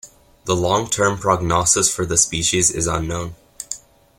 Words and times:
The 0.45 0.55
long-term 0.55 1.19
prognosis 1.19 1.93
for 1.93 2.07
the 2.07 2.17
species 2.17 2.71
is 2.71 2.87
unknown. 2.87 3.35